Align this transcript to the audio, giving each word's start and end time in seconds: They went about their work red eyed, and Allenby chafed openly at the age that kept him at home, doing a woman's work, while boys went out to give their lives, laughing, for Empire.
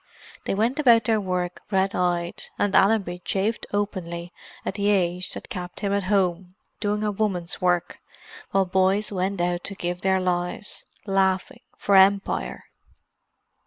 They 0.45 0.55
went 0.55 0.79
about 0.79 1.03
their 1.03 1.21
work 1.21 1.61
red 1.69 1.93
eyed, 1.93 2.45
and 2.57 2.73
Allenby 2.73 3.19
chafed 3.23 3.67
openly 3.71 4.33
at 4.65 4.73
the 4.73 4.89
age 4.89 5.31
that 5.33 5.49
kept 5.49 5.81
him 5.81 5.93
at 5.93 6.05
home, 6.05 6.55
doing 6.79 7.03
a 7.03 7.11
woman's 7.11 7.61
work, 7.61 8.01
while 8.49 8.65
boys 8.65 9.11
went 9.11 9.39
out 9.39 9.63
to 9.65 9.75
give 9.75 10.01
their 10.01 10.19
lives, 10.19 10.85
laughing, 11.05 11.61
for 11.77 11.95
Empire. 11.95 12.63